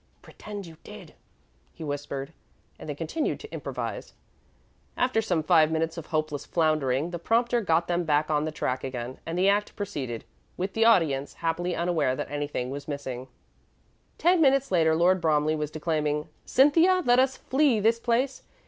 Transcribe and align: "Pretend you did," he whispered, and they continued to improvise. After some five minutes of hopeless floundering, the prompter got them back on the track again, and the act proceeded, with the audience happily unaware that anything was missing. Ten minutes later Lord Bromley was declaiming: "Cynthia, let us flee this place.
"Pretend 0.23 0.65
you 0.65 0.77
did," 0.83 1.13
he 1.75 1.83
whispered, 1.83 2.33
and 2.79 2.89
they 2.89 2.95
continued 2.95 3.39
to 3.39 3.53
improvise. 3.53 4.15
After 4.97 5.21
some 5.21 5.43
five 5.43 5.69
minutes 5.71 5.95
of 5.95 6.07
hopeless 6.07 6.43
floundering, 6.43 7.11
the 7.11 7.19
prompter 7.19 7.61
got 7.61 7.87
them 7.87 8.03
back 8.03 8.31
on 8.31 8.43
the 8.43 8.51
track 8.51 8.83
again, 8.83 9.19
and 9.27 9.37
the 9.37 9.47
act 9.47 9.75
proceeded, 9.75 10.25
with 10.57 10.73
the 10.73 10.85
audience 10.85 11.35
happily 11.45 11.75
unaware 11.75 12.15
that 12.15 12.31
anything 12.31 12.71
was 12.71 12.87
missing. 12.87 13.27
Ten 14.17 14.41
minutes 14.41 14.71
later 14.71 14.95
Lord 14.95 15.21
Bromley 15.21 15.55
was 15.55 15.69
declaiming: 15.69 16.27
"Cynthia, 16.47 17.03
let 17.05 17.19
us 17.19 17.37
flee 17.37 17.79
this 17.79 17.99
place. 17.99 18.41